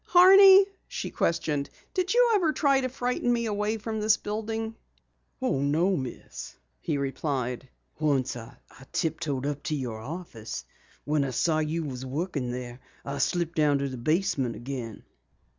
[0.07, 4.73] "Horney," she questioned, "did you ever try to frighten me away from this building?"
[5.39, 7.69] "Oh, no, Miss," he replied.
[7.99, 8.57] "Once I
[8.91, 10.65] tiptoed up to your office.
[11.05, 15.03] When I saw you were working there, I slipped down to the basement again."